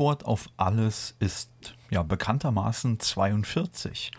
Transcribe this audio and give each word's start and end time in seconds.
Antwort 0.00 0.24
auf 0.24 0.48
alles 0.56 1.14
ist 1.18 1.50
ja 1.90 2.02
bekanntermaßen 2.02 3.00
42. 3.00 4.12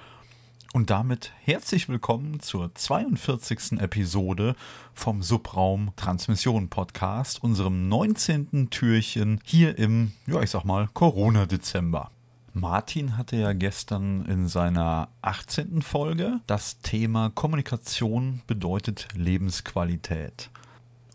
Und 0.73 0.91
damit 0.91 1.31
herzlich 1.43 1.89
willkommen 1.89 2.39
zur 2.39 2.75
42. 2.75 3.79
Episode 3.79 4.55
vom 4.93 5.23
Subraum 5.23 5.91
Transmission 5.95 6.69
Podcast, 6.69 7.43
unserem 7.43 7.89
19. 7.89 8.69
Türchen 8.69 9.39
hier 9.43 9.75
im, 9.79 10.11
ja, 10.27 10.43
ich 10.43 10.51
sag 10.51 10.65
mal, 10.65 10.87
Corona-Dezember. 10.93 12.11
Martin 12.53 13.17
hatte 13.17 13.37
ja 13.37 13.53
gestern 13.53 14.25
in 14.25 14.47
seiner 14.47 15.07
18. 15.23 15.81
Folge 15.81 16.41
das 16.45 16.81
Thema 16.81 17.31
Kommunikation 17.31 18.43
bedeutet 18.45 19.07
Lebensqualität. 19.15 20.51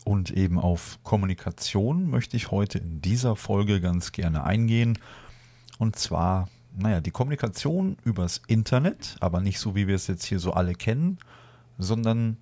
Und 0.07 0.31
eben 0.31 0.57
auf 0.57 0.99
Kommunikation 1.03 2.09
möchte 2.09 2.37
ich 2.37 2.49
heute 2.49 2.77
in 2.77 3.01
dieser 3.01 3.35
Folge 3.35 3.81
ganz 3.81 4.13
gerne 4.13 4.45
eingehen. 4.45 4.97
Und 5.79 5.97
zwar, 5.97 6.47
naja, 6.73 7.01
die 7.01 7.11
Kommunikation 7.11 7.97
übers 8.05 8.41
Internet, 8.47 9.17
aber 9.19 9.41
nicht 9.41 9.59
so, 9.59 9.75
wie 9.75 9.85
wir 9.85 9.95
es 9.95 10.07
jetzt 10.07 10.23
hier 10.23 10.39
so 10.39 10.53
alle 10.53 10.75
kennen, 10.75 11.17
sondern 11.77 12.37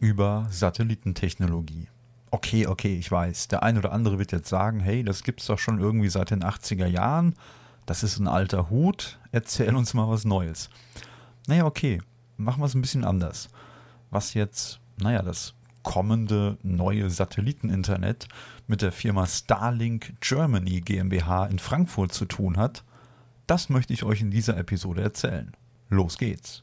über 0.00 0.46
Satellitentechnologie. 0.50 1.88
Okay, 2.30 2.66
okay, 2.66 2.98
ich 2.98 3.10
weiß, 3.10 3.48
der 3.48 3.62
ein 3.62 3.78
oder 3.78 3.92
andere 3.92 4.18
wird 4.18 4.32
jetzt 4.32 4.50
sagen, 4.50 4.78
hey, 4.78 5.02
das 5.02 5.22
gibt 5.22 5.40
es 5.40 5.46
doch 5.46 5.58
schon 5.58 5.80
irgendwie 5.80 6.10
seit 6.10 6.30
den 6.30 6.44
80er 6.44 6.88
Jahren. 6.88 7.34
Das 7.86 8.02
ist 8.02 8.18
ein 8.18 8.28
alter 8.28 8.68
Hut. 8.68 9.18
Erzähl 9.30 9.74
uns 9.74 9.94
mal 9.94 10.10
was 10.10 10.26
Neues. 10.26 10.68
Naja, 11.46 11.64
okay, 11.64 12.02
machen 12.36 12.60
wir 12.60 12.66
es 12.66 12.74
ein 12.74 12.82
bisschen 12.82 13.06
anders. 13.06 13.48
Was 14.10 14.34
jetzt, 14.34 14.78
naja, 14.98 15.22
das 15.22 15.54
kommende 15.82 16.58
neue 16.62 17.10
Satelliteninternet 17.10 18.28
mit 18.66 18.82
der 18.82 18.92
Firma 18.92 19.26
Starlink 19.26 20.14
Germany 20.20 20.80
GmbH 20.80 21.46
in 21.46 21.58
Frankfurt 21.58 22.12
zu 22.12 22.24
tun 22.24 22.56
hat, 22.56 22.84
das 23.46 23.68
möchte 23.68 23.92
ich 23.92 24.04
euch 24.04 24.20
in 24.20 24.30
dieser 24.30 24.56
Episode 24.56 25.02
erzählen. 25.02 25.52
Los 25.88 26.18
geht's! 26.18 26.62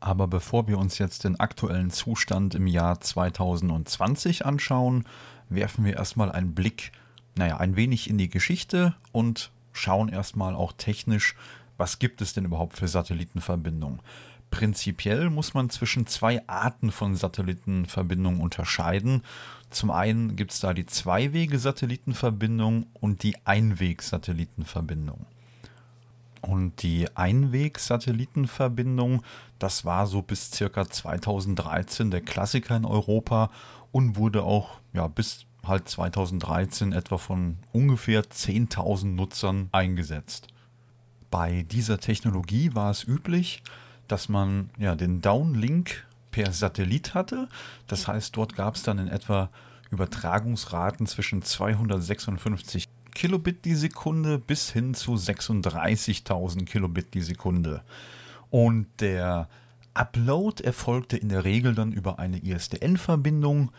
Aber 0.00 0.28
bevor 0.28 0.68
wir 0.68 0.78
uns 0.78 0.98
jetzt 0.98 1.24
den 1.24 1.40
aktuellen 1.40 1.90
Zustand 1.90 2.54
im 2.54 2.68
Jahr 2.68 3.00
2020 3.00 4.46
anschauen, 4.46 5.04
werfen 5.48 5.84
wir 5.84 5.96
erstmal 5.96 6.30
einen 6.30 6.54
Blick, 6.54 6.92
naja, 7.36 7.56
ein 7.56 7.74
wenig 7.74 8.08
in 8.08 8.16
die 8.16 8.28
Geschichte 8.28 8.94
und 9.10 9.50
schauen 9.76 10.08
erstmal 10.08 10.54
auch 10.54 10.72
technisch, 10.72 11.34
was 11.76 11.98
gibt 11.98 12.22
es 12.22 12.32
denn 12.32 12.44
überhaupt 12.44 12.76
für 12.76 12.86
Satellitenverbindungen. 12.88 14.00
Prinzipiell 14.50 15.30
muss 15.30 15.54
man 15.54 15.70
zwischen 15.70 16.06
zwei 16.06 16.46
Arten 16.48 16.92
von 16.92 17.16
Satellitenverbindungen 17.16 18.40
unterscheiden. 18.40 19.22
Zum 19.70 19.90
einen 19.90 20.36
gibt 20.36 20.52
es 20.52 20.60
da 20.60 20.72
die 20.72 20.86
Zweiwege-Satellitenverbindung 20.86 22.86
und 22.94 23.22
die 23.22 23.36
Einweg-Satellitenverbindung. 23.44 25.26
Und 26.40 26.82
die 26.82 27.14
Einweg-Satellitenverbindung, 27.16 29.22
das 29.58 29.84
war 29.84 30.06
so 30.06 30.22
bis 30.22 30.52
circa 30.52 30.88
2013 30.88 32.12
der 32.12 32.20
Klassiker 32.20 32.76
in 32.76 32.84
Europa 32.84 33.50
und 33.90 34.14
wurde 34.16 34.44
auch 34.44 34.78
ja, 34.92 35.08
bis 35.08 35.46
halt 35.68 35.88
2013 35.88 36.92
etwa 36.92 37.18
von 37.18 37.56
ungefähr 37.72 38.22
10.000 38.22 39.06
Nutzern 39.06 39.68
eingesetzt. 39.72 40.48
Bei 41.30 41.64
dieser 41.70 41.98
Technologie 41.98 42.74
war 42.74 42.90
es 42.90 43.04
üblich, 43.04 43.62
dass 44.08 44.28
man 44.28 44.70
ja 44.78 44.94
den 44.94 45.20
Downlink 45.20 46.06
per 46.30 46.52
Satellit 46.52 47.14
hatte. 47.14 47.48
Das 47.86 48.08
heißt, 48.08 48.36
dort 48.36 48.54
gab 48.54 48.76
es 48.76 48.82
dann 48.82 48.98
in 48.98 49.08
etwa 49.08 49.50
Übertragungsraten 49.90 51.06
zwischen 51.06 51.42
256 51.42 52.84
Kilobit 53.14 53.64
die 53.64 53.74
Sekunde 53.74 54.38
bis 54.38 54.70
hin 54.70 54.94
zu 54.94 55.14
36.000 55.14 56.66
Kilobit 56.66 57.14
die 57.14 57.22
Sekunde. 57.22 57.82
Und 58.50 58.86
der 59.00 59.48
Upload 59.94 60.62
erfolgte 60.62 61.16
in 61.16 61.30
der 61.30 61.44
Regel 61.44 61.74
dann 61.74 61.92
über 61.92 62.18
eine 62.18 62.38
ISDN-Verbindung 62.38 63.72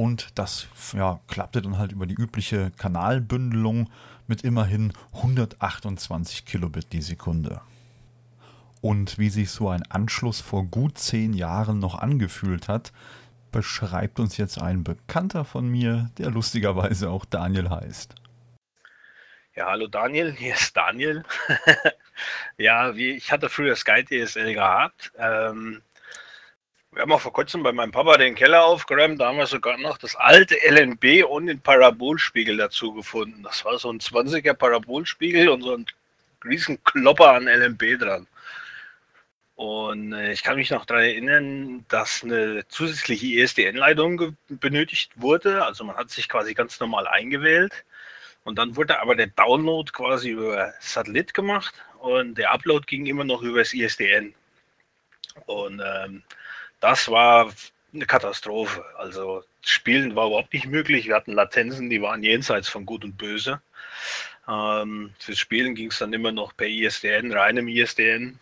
und 0.00 0.38
das 0.38 0.66
ja, 0.94 1.20
klappte 1.28 1.60
dann 1.60 1.76
halt 1.76 1.92
über 1.92 2.06
die 2.06 2.14
übliche 2.14 2.70
Kanalbündelung 2.78 3.90
mit 4.26 4.44
immerhin 4.44 4.94
128 5.12 6.46
Kilobit 6.46 6.94
die 6.94 7.02
Sekunde. 7.02 7.60
Und 8.80 9.18
wie 9.18 9.28
sich 9.28 9.50
so 9.50 9.68
ein 9.68 9.82
Anschluss 9.90 10.40
vor 10.40 10.64
gut 10.64 10.96
zehn 10.96 11.34
Jahren 11.34 11.80
noch 11.80 11.96
angefühlt 11.96 12.66
hat, 12.66 12.94
beschreibt 13.52 14.20
uns 14.20 14.38
jetzt 14.38 14.58
ein 14.58 14.84
Bekannter 14.84 15.44
von 15.44 15.68
mir, 15.68 16.10
der 16.16 16.30
lustigerweise 16.30 17.10
auch 17.10 17.26
Daniel 17.26 17.68
heißt. 17.68 18.14
Ja, 19.54 19.66
hallo 19.66 19.86
Daniel, 19.86 20.32
hier 20.32 20.54
ist 20.54 20.74
Daniel. 20.74 21.24
ja, 22.56 22.96
wie, 22.96 23.10
ich 23.10 23.30
hatte 23.30 23.50
früher 23.50 23.76
Sky 23.76 24.02
DSL 24.02 24.54
gehabt. 24.54 25.12
Ähm, 25.18 25.82
wir 26.92 27.02
haben 27.02 27.12
auch 27.12 27.20
vor 27.20 27.32
kurzem 27.32 27.62
bei 27.62 27.72
meinem 27.72 27.92
Papa 27.92 28.16
den 28.16 28.34
Keller 28.34 28.64
aufgeräumt, 28.64 29.20
da 29.20 29.28
haben 29.28 29.38
wir 29.38 29.46
sogar 29.46 29.78
noch 29.78 29.96
das 29.98 30.16
alte 30.16 30.56
LNB 30.56 31.24
und 31.28 31.46
den 31.46 31.60
Parabolspiegel 31.60 32.56
dazu 32.56 32.92
gefunden. 32.92 33.42
Das 33.42 33.64
war 33.64 33.78
so 33.78 33.92
ein 33.92 34.00
20er 34.00 34.54
Parabolspiegel 34.54 35.48
und 35.48 35.62
so 35.62 35.76
ein 35.76 35.86
riesen 36.44 36.82
Klopper 36.84 37.32
an 37.32 37.44
LNB 37.46 37.98
dran. 37.98 38.26
Und 39.54 40.14
äh, 40.14 40.32
ich 40.32 40.42
kann 40.42 40.56
mich 40.56 40.70
noch 40.70 40.84
daran 40.84 41.04
erinnern, 41.04 41.84
dass 41.88 42.24
eine 42.24 42.66
zusätzliche 42.68 43.26
ISDN-Leitung 43.26 44.36
benötigt 44.48 45.12
wurde. 45.16 45.64
Also 45.64 45.84
man 45.84 45.96
hat 45.96 46.10
sich 46.10 46.28
quasi 46.28 46.54
ganz 46.54 46.80
normal 46.80 47.06
eingewählt. 47.06 47.84
Und 48.44 48.58
dann 48.58 48.74
wurde 48.74 49.00
aber 49.00 49.14
der 49.14 49.26
Download 49.28 49.92
quasi 49.92 50.30
über 50.30 50.72
Satellit 50.80 51.34
gemacht 51.34 51.74
und 51.98 52.36
der 52.36 52.52
Upload 52.52 52.86
ging 52.86 53.04
immer 53.06 53.24
noch 53.24 53.42
über 53.42 53.58
das 53.58 53.74
ISDN. 53.74 54.34
Und 55.44 55.82
ähm, 55.84 56.22
das 56.80 57.08
war 57.10 57.52
eine 57.92 58.06
Katastrophe. 58.06 58.84
Also 58.96 59.44
Spielen 59.62 60.16
war 60.16 60.28
überhaupt 60.28 60.52
nicht 60.52 60.66
möglich. 60.66 61.06
Wir 61.06 61.16
hatten 61.16 61.32
Latenzen, 61.32 61.90
die 61.90 62.02
waren 62.02 62.22
jenseits 62.22 62.68
von 62.68 62.86
Gut 62.86 63.04
und 63.04 63.16
Böse. 63.16 63.60
Ähm, 64.48 65.12
fürs 65.18 65.38
Spielen 65.38 65.74
ging 65.74 65.90
es 65.90 65.98
dann 65.98 66.12
immer 66.12 66.32
noch 66.32 66.56
per 66.56 66.66
ISDN, 66.66 67.32
reinem 67.32 67.68
ISDN. 67.68 68.38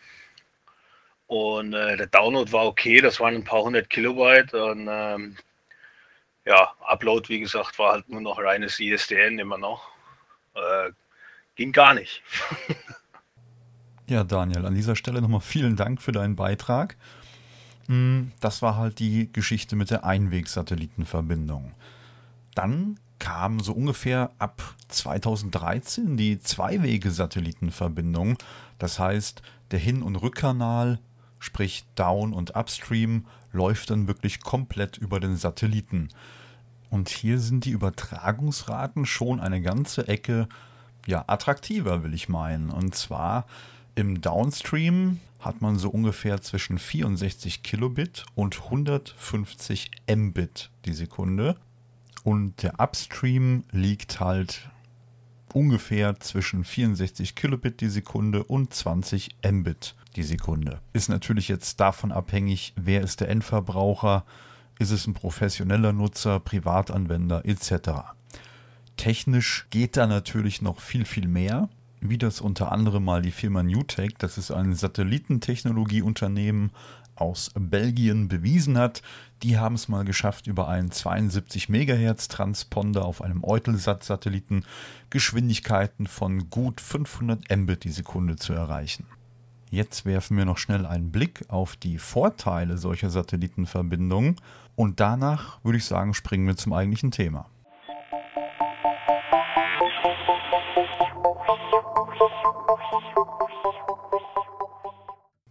Und 1.26 1.75
äh, 1.75 1.97
der 1.97 2.06
Download 2.06 2.50
war 2.53 2.66
okay, 2.66 3.00
das 3.00 3.21
waren 3.21 3.34
ein 3.34 3.44
paar 3.44 3.62
hundert 3.62 3.91
Kilobyte. 3.91 4.55
Und 4.55 4.88
ähm, 4.91 5.37
ja, 6.47 6.72
Upload, 6.81 7.28
wie 7.28 7.41
gesagt, 7.41 7.78
war 7.78 7.93
halt 7.93 8.09
nur 8.09 8.20
noch 8.20 8.38
reines 8.38 8.81
ISDN 8.81 9.38
immer 9.38 9.59
noch. 9.59 9.91
Äh, 10.55 10.91
ging 11.56 11.72
gar 11.72 11.94
nicht. 11.94 12.22
ja, 14.09 14.25
Daniel, 14.25 14.65
an 14.65 14.75
dieser 14.75 14.97
Stelle 14.97 15.20
nochmal 15.20 15.41
vielen 15.41 15.76
Dank 15.76 16.00
für 16.00 16.12
deinen 16.12 16.37
Beitrag. 16.37 16.97
Hm, 17.88 18.32
das 18.41 18.62
war 18.62 18.76
halt 18.76 18.99
die 18.99 19.32
Geschichte 19.32 19.75
mit 19.75 19.91
der 19.91 20.04
Einwegsatellitenverbindung. 20.04 21.72
Dann 22.54 22.99
kam 23.19 23.61
so 23.61 23.73
ungefähr 23.73 24.31
ab 24.38 24.62
2013 24.88 26.17
die 26.17 26.38
Zweiwege-Satellitenverbindung. 26.38 28.38
Das 28.79 28.99
heißt, 28.99 29.43
der 29.70 29.79
Hin- 29.79 30.02
und 30.02 30.17
Rückkanal, 30.17 30.99
sprich 31.40 31.85
Down- 31.94 32.32
und 32.32 32.56
Upstream, 32.56 33.26
läuft 33.52 33.91
dann 33.91 34.06
wirklich 34.06 34.41
komplett 34.41 34.99
über 34.99 35.20
den 35.20 35.37
Satelliten. 35.37 36.08
Und 36.91 37.08
hier 37.08 37.38
sind 37.38 37.64
die 37.64 37.70
Übertragungsraten 37.70 39.06
schon 39.06 39.41
eine 39.41 39.61
ganze 39.61 40.08
Ecke 40.08 40.49
ja, 41.06 41.25
attraktiver, 41.26 42.05
will 42.05 42.14
ich 42.14 42.29
meinen. 42.29 42.70
Und 42.70 42.94
zwar 42.94 43.46
im 43.98 44.20
Downstream 44.20 45.18
hat 45.40 45.60
man 45.60 45.76
so 45.76 45.90
ungefähr 45.90 46.40
zwischen 46.40 46.78
64 46.78 47.64
Kilobit 47.64 48.24
und 48.36 48.62
150 48.62 49.90
Mbit 50.08 50.70
die 50.84 50.92
Sekunde. 50.92 51.56
Und 52.22 52.62
der 52.62 52.78
Upstream 52.78 53.64
liegt 53.72 54.20
halt 54.20 54.70
ungefähr 55.52 56.20
zwischen 56.20 56.62
64 56.62 57.34
Kilobit 57.34 57.80
die 57.80 57.88
Sekunde 57.88 58.44
und 58.44 58.72
20 58.72 59.30
Mbit 59.44 59.96
die 60.14 60.22
Sekunde. 60.22 60.80
Ist 60.92 61.08
natürlich 61.08 61.48
jetzt 61.48 61.80
davon 61.80 62.12
abhängig, 62.12 62.74
wer 62.76 63.00
ist 63.00 63.20
der 63.20 63.30
Endverbraucher, 63.30 64.24
ist 64.78 64.92
es 64.92 65.08
ein 65.08 65.14
professioneller 65.14 65.92
Nutzer, 65.92 66.38
Privatanwender 66.38 67.44
etc. 67.44 68.14
Technisch 68.96 69.66
geht 69.70 69.96
da 69.96 70.06
natürlich 70.06 70.62
noch 70.62 70.78
viel, 70.78 71.04
viel 71.04 71.26
mehr 71.26 71.68
wie 72.00 72.18
das 72.18 72.40
unter 72.40 72.72
anderem 72.72 73.04
mal 73.04 73.22
die 73.22 73.30
Firma 73.30 73.62
Newtech, 73.62 74.14
das 74.18 74.38
ist 74.38 74.50
ein 74.50 74.74
Satellitentechnologieunternehmen 74.74 76.70
aus 77.14 77.50
Belgien, 77.58 78.28
bewiesen 78.28 78.78
hat. 78.78 79.02
Die 79.42 79.58
haben 79.58 79.74
es 79.74 79.88
mal 79.88 80.04
geschafft, 80.04 80.46
über 80.46 80.68
einen 80.68 80.90
72 80.90 81.68
MHz 81.68 82.28
Transponder 82.28 83.04
auf 83.04 83.22
einem 83.22 83.44
Eutelsat-Satelliten 83.44 84.64
Geschwindigkeiten 85.10 86.06
von 86.06 86.50
gut 86.50 86.80
500 86.80 87.56
Mbit 87.56 87.84
die 87.84 87.90
Sekunde 87.90 88.36
zu 88.36 88.52
erreichen. 88.52 89.06
Jetzt 89.70 90.06
werfen 90.06 90.36
wir 90.36 90.44
noch 90.44 90.58
schnell 90.58 90.86
einen 90.86 91.12
Blick 91.12 91.44
auf 91.48 91.76
die 91.76 91.98
Vorteile 91.98 92.78
solcher 92.78 93.10
Satellitenverbindungen 93.10 94.36
und 94.76 95.00
danach 95.00 95.62
würde 95.62 95.78
ich 95.78 95.84
sagen, 95.84 96.14
springen 96.14 96.46
wir 96.46 96.56
zum 96.56 96.72
eigentlichen 96.72 97.10
Thema. 97.10 97.46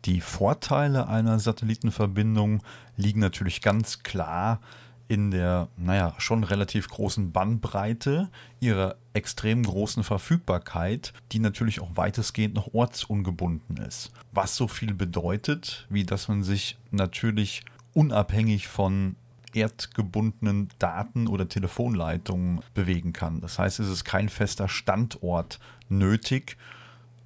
Die 0.06 0.22
Vorteile 0.22 1.08
einer 1.08 1.40
Satellitenverbindung 1.40 2.64
liegen 2.96 3.20
natürlich 3.20 3.62
ganz 3.62 4.04
klar 4.04 4.62
in 5.10 5.32
der, 5.32 5.70
naja, 5.78 6.14
schon 6.18 6.44
relativ 6.44 6.90
großen 6.90 7.32
Bandbreite, 7.32 8.30
ihrer 8.60 8.96
extrem 9.14 9.64
großen 9.64 10.04
Verfügbarkeit, 10.04 11.14
die 11.32 11.40
natürlich 11.40 11.82
auch 11.82 11.92
weitestgehend 11.96 12.56
noch 12.56 12.74
ortsungebunden 12.74 13.78
ist. 13.78 14.12
Was 14.32 14.56
so 14.56 14.68
viel 14.68 14.94
bedeutet, 14.94 15.88
wie 15.90 16.04
dass 16.04 16.28
man 16.28 16.44
sich 16.44 16.78
natürlich 16.92 17.64
unabhängig 17.94 18.68
von 18.68 19.16
erdgebundenen 19.54 20.70
Daten 20.80 21.28
oder 21.28 21.48
Telefonleitungen 21.48 22.62
bewegen 22.74 23.14
kann. 23.14 23.42
Das 23.42 23.60
heißt, 23.60 23.80
es 23.80 23.90
ist 23.90 24.04
kein 24.04 24.30
fester 24.30 24.68
Standort 24.68 25.60
nötig. 25.90 26.58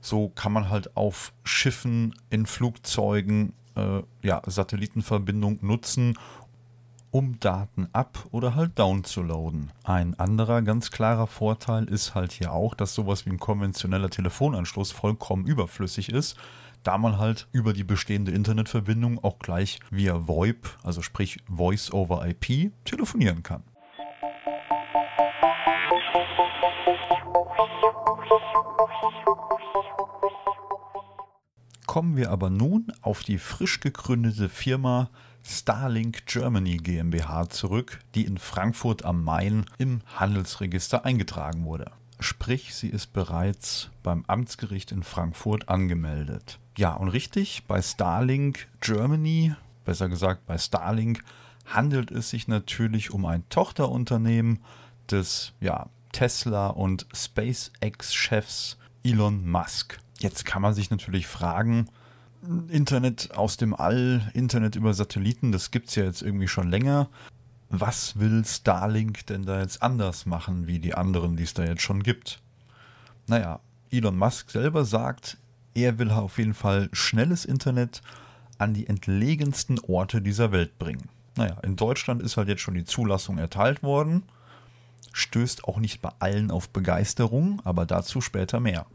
So 0.02 0.30
kann 0.30 0.52
man 0.52 0.70
halt 0.70 0.98
auf 0.98 1.34
Schiffen, 1.44 2.14
in 2.30 2.46
Flugzeugen 2.46 3.54
äh, 3.76 4.02
ja, 4.22 4.42
Satellitenverbindung 4.46 5.60
nutzen 5.62 6.18
um 7.12 7.40
Daten 7.40 7.90
up 7.92 8.26
oder 8.32 8.56
halt 8.56 8.80
down 8.80 9.04
zu 9.04 9.22
loaden. 9.22 9.72
Ein 9.84 10.18
anderer 10.18 10.62
ganz 10.62 10.92
klarer 10.92 11.28
Vorteil 11.28 11.84
ist 11.84 12.16
halt 12.16 12.32
hier 12.32 12.54
auch, 12.54 12.74
dass 12.74 12.96
sowas 12.96 13.26
wie 13.26 13.32
ein 13.32 13.40
konventioneller 13.40 14.10
Telefonanschluss 14.10 14.92
vollkommen 14.92 15.46
überflüssig 15.46 16.10
ist, 16.10 16.38
da 16.84 16.98
man 16.98 17.20
halt 17.20 17.48
über 17.52 17.74
die 17.74 17.84
bestehende 17.84 18.32
Internetverbindung 18.32 19.24
auch 19.24 19.40
gleich 19.40 19.80
via 19.92 20.28
VoIP, 20.28 20.70
also 20.84 21.02
sprich 21.02 21.40
Voice 21.48 21.92
over 21.92 22.26
IP, 22.26 22.72
telefonieren 22.86 23.44
kann. 23.44 23.64
Kommen 31.92 32.16
wir 32.16 32.32
aber 32.32 32.50
nun 32.50 32.88
auf 33.02 33.22
die 33.22 33.38
frisch 33.38 33.82
gegründete 33.82 34.48
Firma 34.48 35.10
Starlink 35.44 36.26
Germany 36.26 36.78
GmbH 36.78 37.50
zurück, 37.50 38.00
die 38.16 38.24
in 38.24 38.38
Frankfurt 38.38 39.04
am 39.04 39.26
Main 39.26 39.66
im 39.78 40.00
Handelsregister 40.16 41.04
eingetragen 41.04 41.66
wurde. 41.66 41.92
Sprich, 42.22 42.74
sie 42.76 42.88
ist 42.88 43.12
bereits 43.12 43.90
beim 44.04 44.24
Amtsgericht 44.28 44.94
in 44.94 45.04
Frankfurt 45.04 45.68
angemeldet. 45.68 46.60
Ja, 46.78 46.94
und 46.94 47.10
richtig, 47.10 47.66
bei 47.68 47.82
Starlink 47.82 48.70
Germany, 48.80 49.54
besser 49.84 50.08
gesagt 50.08 50.46
bei 50.46 50.58
Starlink, 50.58 51.22
handelt 51.66 52.10
es 52.10 52.30
sich 52.30 52.48
natürlich 52.48 53.12
um 53.12 53.26
ein 53.26 53.44
Tochterunternehmen 53.50 54.60
des 55.10 55.52
ja, 55.60 55.90
Tesla 56.14 56.68
und 56.68 57.06
SpaceX-Chefs 57.14 58.78
Elon 59.04 59.46
Musk. 59.46 60.00
Jetzt 60.22 60.46
kann 60.46 60.62
man 60.62 60.76
sich 60.76 60.92
natürlich 60.92 61.26
fragen, 61.26 61.88
Internet 62.70 63.32
aus 63.36 63.58
dem 63.58 63.74
All, 63.74 64.30
Internet 64.36 64.76
über 64.76 64.94
Satelliten, 64.94 65.52
das 65.52 65.72
gibt 65.72 65.90
es 65.90 65.96
ja 65.96 66.04
jetzt 66.04 66.22
irgendwie 66.22 66.48
schon 66.48 66.70
länger. 66.70 67.10
Was 67.70 68.20
will 68.20 68.46
Starlink 68.46 69.26
denn 69.28 69.44
da 69.44 69.62
jetzt 69.62 69.82
anders 69.82 70.28
machen, 70.28 70.68
wie 70.68 70.78
die 70.78 70.94
anderen, 70.94 71.38
die 71.38 71.44
es 71.44 71.56
da 71.56 71.64
jetzt 71.64 71.82
schon 71.82 72.04
gibt? 72.04 72.40
Naja, 73.28 73.62
Elon 73.90 74.18
Musk 74.18 74.52
selber 74.52 74.86
sagt, 74.86 75.38
er 75.74 75.98
will 75.98 76.12
auf 76.12 76.38
jeden 76.38 76.54
Fall 76.54 76.90
schnelles 76.92 77.46
Internet 77.46 78.04
an 78.60 78.76
die 78.76 78.86
entlegensten 78.86 79.80
Orte 79.80 80.22
dieser 80.22 80.52
Welt 80.52 80.78
bringen. 80.78 81.10
Naja, 81.36 81.58
in 81.64 81.78
Deutschland 81.78 82.22
ist 82.22 82.38
halt 82.38 82.48
jetzt 82.48 82.62
schon 82.62 82.76
die 82.76 82.86
Zulassung 82.86 83.40
erteilt 83.40 83.82
worden. 83.82 84.24
Stößt 85.14 85.64
auch 85.64 85.80
nicht 85.80 86.02
bei 86.02 86.12
allen 86.20 86.52
auf 86.52 86.70
Begeisterung, 86.70 87.60
aber 87.64 87.88
dazu 87.88 88.22
später 88.22 88.60
mehr. 88.60 88.86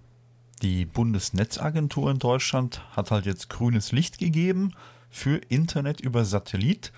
Die 0.62 0.86
Bundesnetzagentur 0.86 2.10
in 2.10 2.18
Deutschland 2.18 2.80
hat 2.96 3.10
halt 3.10 3.26
jetzt 3.26 3.50
grünes 3.50 3.92
Licht 3.92 4.18
gegeben 4.18 4.72
für 5.10 5.36
Internet 5.36 6.00
über 6.00 6.24
Satellit. 6.24 6.92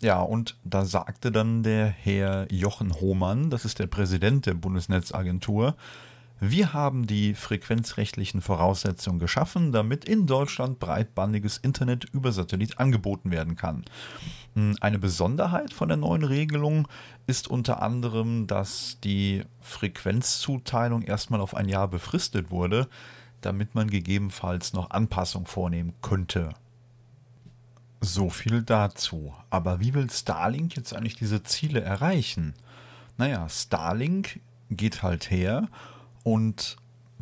Ja, 0.00 0.20
und 0.20 0.56
da 0.64 0.84
sagte 0.84 1.32
dann 1.32 1.62
der 1.62 1.86
Herr 1.86 2.46
Jochen 2.52 2.94
Hohmann, 2.94 3.50
das 3.50 3.64
ist 3.64 3.80
der 3.80 3.88
Präsident 3.88 4.46
der 4.46 4.54
Bundesnetzagentur, 4.54 5.76
wir 6.44 6.72
haben 6.72 7.06
die 7.06 7.34
frequenzrechtlichen 7.34 8.40
Voraussetzungen 8.40 9.20
geschaffen, 9.20 9.70
damit 9.70 10.04
in 10.04 10.26
Deutschland 10.26 10.80
breitbandiges 10.80 11.56
Internet 11.56 12.04
über 12.12 12.32
Satellit 12.32 12.80
angeboten 12.80 13.30
werden 13.30 13.54
kann. 13.54 13.84
Hm, 14.54 14.74
eine 14.80 14.98
Besonderheit 14.98 15.72
von 15.72 15.86
der 15.86 15.98
neuen 15.98 16.24
Regelung 16.24 16.88
ist 17.28 17.46
unter 17.46 17.80
anderem, 17.80 18.48
dass 18.48 18.98
die 19.04 19.44
Frequenzzuteilung 19.60 21.02
erstmal 21.02 21.40
auf 21.40 21.54
ein 21.54 21.68
Jahr 21.68 21.86
befristet 21.86 22.50
wurde, 22.50 22.88
damit 23.40 23.76
man 23.76 23.88
gegebenenfalls 23.88 24.72
noch 24.72 24.90
Anpassungen 24.90 25.46
vornehmen 25.46 25.92
könnte. 26.02 26.48
So 28.00 28.30
viel 28.30 28.62
dazu. 28.62 29.32
Aber 29.48 29.78
wie 29.78 29.94
will 29.94 30.10
Starlink 30.10 30.74
jetzt 30.74 30.92
eigentlich 30.92 31.14
diese 31.14 31.44
Ziele 31.44 31.82
erreichen? 31.82 32.54
Naja, 33.16 33.48
Starlink 33.48 34.40
geht 34.70 35.04
halt 35.04 35.30
her 35.30 35.68
und 36.24 36.76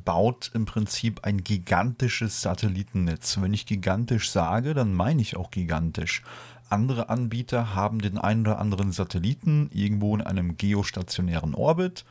baut 0.05 0.51
im 0.55 0.65
Prinzip 0.65 1.25
ein 1.25 1.45
gigantisches 1.45 2.43
Satellitennetz. 2.43 3.39
Wenn 3.41 3.53
ich 3.53 3.67
gigantisch 3.67 4.31
sage, 4.31 4.75
dann 4.75 4.95
meine 4.95 5.23
ich 5.23 5.37
auch 5.37 5.51
gigantisch. 5.51 6.23
Andere 6.69 7.09
Anbieter 7.09 7.75
haben 7.75 8.01
den 8.01 8.17
einen 8.17 8.43
oder 8.43 8.59
anderen 8.59 8.93
Satelliten 8.93 9.71
irgendwo 9.73 10.15
in 10.15 10.23
einem 10.23 10.57
geostationären 10.57 11.55
Orbit, 11.55 12.05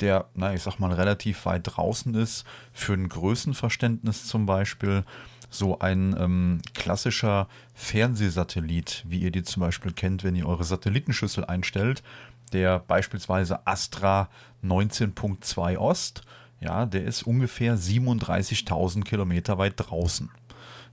der, 0.00 0.26
na, 0.34 0.54
ich 0.54 0.62
sag 0.62 0.78
mal, 0.78 0.92
relativ 0.92 1.44
weit 1.44 1.62
draußen 1.64 2.14
ist. 2.14 2.44
Für 2.72 2.94
ein 2.94 3.08
Größenverständnis 3.08 4.26
zum 4.26 4.46
Beispiel 4.46 5.04
so 5.50 5.78
ein 5.78 6.14
ähm, 6.18 6.60
klassischer 6.74 7.48
Fernsehsatellit, 7.74 9.04
wie 9.08 9.20
ihr 9.20 9.30
die 9.30 9.42
zum 9.42 9.60
Beispiel 9.60 9.92
kennt, 9.92 10.24
wenn 10.24 10.36
ihr 10.36 10.46
eure 10.46 10.64
Satellitenschüssel 10.64 11.44
einstellt, 11.44 12.02
der 12.50 12.78
beispielsweise 12.80 13.66
Astra 13.66 14.28
19.2 14.64 15.76
Ost, 15.76 16.22
ja, 16.60 16.86
der 16.86 17.04
ist 17.04 17.22
ungefähr 17.22 17.76
37.000 17.76 19.04
Kilometer 19.04 19.58
weit 19.58 19.74
draußen. 19.76 20.30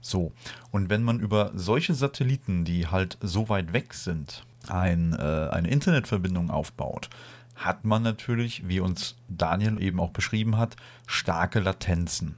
So, 0.00 0.32
und 0.70 0.90
wenn 0.90 1.02
man 1.02 1.18
über 1.18 1.50
solche 1.54 1.94
Satelliten, 1.94 2.64
die 2.64 2.86
halt 2.86 3.18
so 3.20 3.48
weit 3.48 3.72
weg 3.72 3.94
sind, 3.94 4.44
ein, 4.68 5.14
äh, 5.14 5.48
eine 5.50 5.68
Internetverbindung 5.68 6.50
aufbaut, 6.50 7.08
hat 7.56 7.84
man 7.84 8.02
natürlich, 8.02 8.68
wie 8.68 8.80
uns 8.80 9.16
Daniel 9.28 9.82
eben 9.82 9.98
auch 9.98 10.10
beschrieben 10.10 10.58
hat, 10.58 10.76
starke 11.06 11.60
Latenzen. 11.60 12.36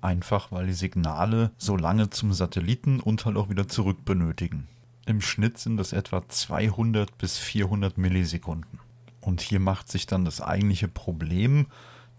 Einfach 0.00 0.52
weil 0.52 0.66
die 0.66 0.72
Signale 0.74 1.50
so 1.58 1.76
lange 1.76 2.10
zum 2.10 2.32
Satelliten 2.32 3.00
und 3.00 3.24
halt 3.24 3.36
auch 3.36 3.50
wieder 3.50 3.68
zurück 3.68 4.04
benötigen. 4.04 4.68
Im 5.06 5.20
Schnitt 5.20 5.58
sind 5.58 5.76
das 5.76 5.92
etwa 5.92 6.26
200 6.26 7.16
bis 7.18 7.38
400 7.38 7.98
Millisekunden. 7.98 8.80
Und 9.20 9.40
hier 9.40 9.60
macht 9.60 9.90
sich 9.90 10.06
dann 10.06 10.24
das 10.24 10.40
eigentliche 10.40 10.88
Problem 10.88 11.66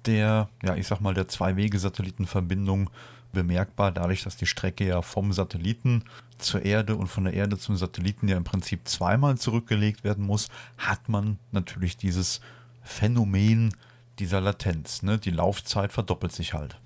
der, 0.05 0.49
ja, 0.63 0.75
ich 0.75 0.87
sag 0.87 1.01
mal, 1.01 1.13
der 1.13 1.27
Zwei-Wege-Satellitenverbindung 1.27 2.89
bemerkbar, 3.31 3.91
dadurch, 3.91 4.23
dass 4.23 4.37
die 4.37 4.45
Strecke 4.45 4.85
ja 4.85 5.01
vom 5.01 5.33
Satelliten 5.33 6.03
zur 6.37 6.63
Erde 6.63 6.95
und 6.95 7.07
von 7.07 7.25
der 7.25 7.33
Erde 7.33 7.57
zum 7.57 7.75
Satelliten 7.75 8.27
ja 8.27 8.37
im 8.37 8.43
Prinzip 8.43 8.87
zweimal 8.87 9.37
zurückgelegt 9.37 10.03
werden 10.03 10.25
muss, 10.25 10.49
hat 10.77 11.09
man 11.09 11.37
natürlich 11.51 11.97
dieses 11.97 12.39
Phänomen 12.81 13.75
dieser 14.19 14.41
Latenz. 14.41 15.01
Ne? 15.01 15.17
Die 15.17 15.31
Laufzeit 15.31 15.91
verdoppelt 15.91 16.31
sich 16.31 16.53
halt. 16.53 16.77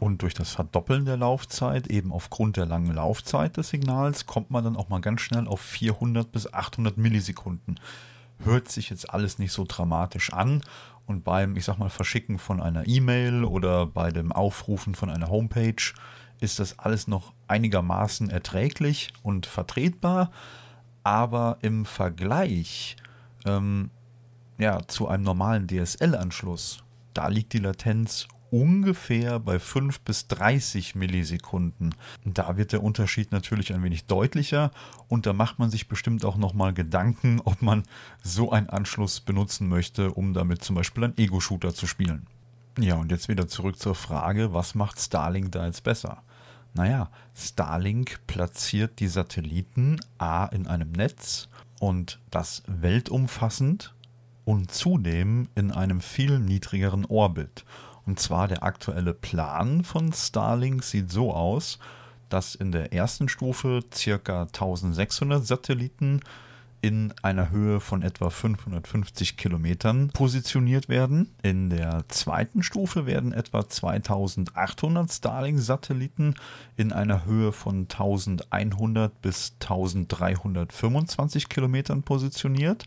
Und 0.00 0.22
durch 0.22 0.34
das 0.34 0.50
Verdoppeln 0.50 1.04
der 1.04 1.16
Laufzeit, 1.16 1.88
eben 1.88 2.12
aufgrund 2.12 2.56
der 2.56 2.66
langen 2.66 2.94
Laufzeit 2.94 3.56
des 3.56 3.70
Signals, 3.70 4.26
kommt 4.26 4.50
man 4.50 4.62
dann 4.62 4.76
auch 4.76 4.88
mal 4.88 5.00
ganz 5.00 5.20
schnell 5.20 5.48
auf 5.48 5.60
400 5.60 6.30
bis 6.30 6.52
800 6.52 6.96
Millisekunden. 6.96 7.80
Hört 8.44 8.68
sich 8.68 8.90
jetzt 8.90 9.10
alles 9.12 9.38
nicht 9.38 9.52
so 9.52 9.64
dramatisch 9.66 10.32
an. 10.32 10.62
Und 11.06 11.24
beim, 11.24 11.56
ich 11.56 11.64
sag 11.64 11.78
mal, 11.78 11.88
Verschicken 11.88 12.38
von 12.38 12.60
einer 12.60 12.86
E-Mail 12.86 13.44
oder 13.44 13.86
bei 13.86 14.10
dem 14.10 14.30
Aufrufen 14.30 14.94
von 14.94 15.10
einer 15.10 15.30
Homepage 15.30 15.82
ist 16.40 16.60
das 16.60 16.78
alles 16.78 17.08
noch 17.08 17.32
einigermaßen 17.48 18.30
erträglich 18.30 19.12
und 19.22 19.46
vertretbar. 19.46 20.30
Aber 21.02 21.58
im 21.62 21.86
Vergleich 21.86 22.96
ähm, 23.46 23.90
ja, 24.58 24.86
zu 24.86 25.08
einem 25.08 25.24
normalen 25.24 25.66
DSL-Anschluss, 25.66 26.84
da 27.14 27.28
liegt 27.28 27.52
die 27.52 27.58
Latenz 27.58 28.28
ungefähr 28.50 29.38
bei 29.38 29.58
5 29.58 30.00
bis 30.00 30.28
30 30.28 30.94
Millisekunden. 30.94 31.94
Da 32.24 32.56
wird 32.56 32.72
der 32.72 32.82
Unterschied 32.82 33.32
natürlich 33.32 33.72
ein 33.72 33.82
wenig 33.82 34.06
deutlicher 34.06 34.70
und 35.08 35.26
da 35.26 35.32
macht 35.32 35.58
man 35.58 35.70
sich 35.70 35.88
bestimmt 35.88 36.24
auch 36.24 36.36
nochmal 36.36 36.72
Gedanken, 36.74 37.40
ob 37.44 37.62
man 37.62 37.84
so 38.22 38.50
einen 38.50 38.68
Anschluss 38.68 39.20
benutzen 39.20 39.68
möchte, 39.68 40.12
um 40.12 40.34
damit 40.34 40.62
zum 40.62 40.76
Beispiel 40.76 41.04
einen 41.04 41.18
Ego-Shooter 41.18 41.74
zu 41.74 41.86
spielen. 41.86 42.26
Ja, 42.78 42.94
und 42.94 43.10
jetzt 43.10 43.28
wieder 43.28 43.48
zurück 43.48 43.78
zur 43.78 43.94
Frage, 43.94 44.52
was 44.54 44.74
macht 44.74 45.00
Starlink 45.00 45.52
da 45.52 45.66
jetzt 45.66 45.82
besser? 45.82 46.22
Naja, 46.74 47.10
Starlink 47.34 48.20
platziert 48.26 49.00
die 49.00 49.08
Satelliten 49.08 49.98
A 50.18 50.46
in 50.46 50.66
einem 50.66 50.92
Netz 50.92 51.48
und 51.80 52.20
das 52.30 52.62
weltumfassend 52.66 53.94
und 54.44 54.70
zudem 54.70 55.48
in 55.54 55.72
einem 55.72 56.00
viel 56.00 56.38
niedrigeren 56.38 57.04
Orbit. 57.04 57.64
Und 58.08 58.18
zwar 58.18 58.48
der 58.48 58.62
aktuelle 58.62 59.12
Plan 59.12 59.84
von 59.84 60.14
Starlink 60.14 60.82
sieht 60.82 61.12
so 61.12 61.34
aus, 61.34 61.78
dass 62.30 62.54
in 62.54 62.72
der 62.72 62.94
ersten 62.94 63.28
Stufe 63.28 63.80
ca. 63.90 64.44
1600 64.44 65.46
Satelliten 65.46 66.20
in 66.80 67.12
einer 67.20 67.50
Höhe 67.50 67.80
von 67.80 68.00
etwa 68.00 68.30
550 68.30 69.36
Kilometern 69.36 70.08
positioniert 70.08 70.88
werden. 70.88 71.34
In 71.42 71.68
der 71.68 72.02
zweiten 72.08 72.62
Stufe 72.62 73.04
werden 73.04 73.34
etwa 73.34 73.68
2800 73.68 75.12
Starlink-Satelliten 75.12 76.36
in 76.78 76.94
einer 76.94 77.26
Höhe 77.26 77.52
von 77.52 77.88
1100 77.90 79.20
bis 79.20 79.52
1325 79.60 81.50
Kilometern 81.50 82.02
positioniert. 82.04 82.86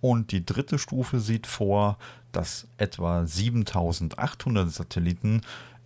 Und 0.00 0.32
die 0.32 0.46
dritte 0.46 0.78
Stufe 0.78 1.20
sieht 1.20 1.46
vor, 1.46 1.98
dass 2.36 2.68
etwa 2.76 3.26
7800 3.26 4.70
Satelliten 4.70 5.40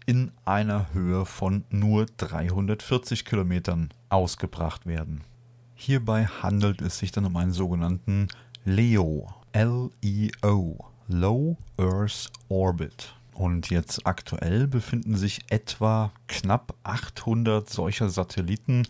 in 0.04 0.32
einer 0.44 0.92
Höhe 0.92 1.24
von 1.24 1.64
nur 1.70 2.06
340 2.16 3.24
Kilometern 3.24 3.90
ausgebracht 4.08 4.84
werden. 4.84 5.22
Hierbei 5.74 6.26
handelt 6.26 6.82
es 6.82 6.98
sich 6.98 7.12
dann 7.12 7.24
um 7.24 7.36
einen 7.36 7.52
sogenannten 7.52 8.26
LEO, 8.64 9.32
L-E-O, 9.52 10.84
Low 11.06 11.56
Earth 11.78 12.32
Orbit. 12.48 13.14
Und 13.32 13.70
jetzt 13.70 14.04
aktuell 14.06 14.66
befinden 14.66 15.16
sich 15.16 15.40
etwa 15.50 16.12
knapp 16.26 16.74
800 16.82 17.70
solcher 17.70 18.10
Satelliten 18.10 18.86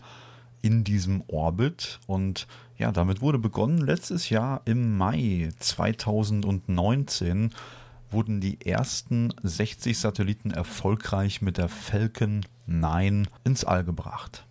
in 0.61 0.83
diesem 0.83 1.23
Orbit. 1.27 1.99
Und 2.07 2.47
ja, 2.77 2.91
damit 2.91 3.21
wurde 3.21 3.39
begonnen 3.39 3.79
letztes 3.79 4.29
Jahr 4.29 4.61
im 4.65 4.97
Mai 4.97 5.49
2019 5.59 7.51
wurden 8.09 8.41
die 8.41 8.59
ersten 8.65 9.33
60 9.41 9.97
Satelliten 9.97 10.51
erfolgreich 10.51 11.41
mit 11.41 11.57
der 11.57 11.69
Falcon 11.69 12.41
9 12.65 13.27
ins 13.43 13.63
All 13.63 13.83
gebracht. 13.83 14.45